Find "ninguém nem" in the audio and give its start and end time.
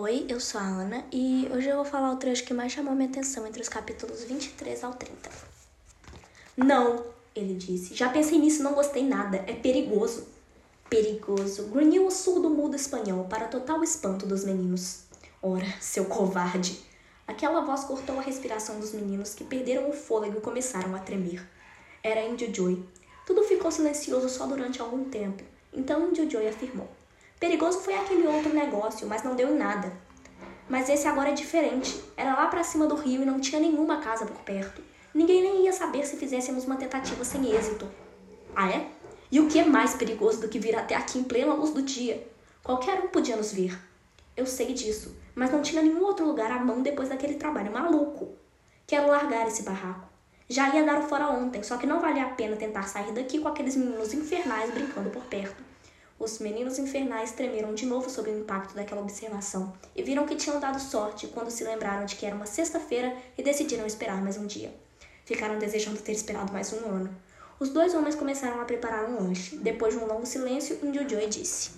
35.14-35.64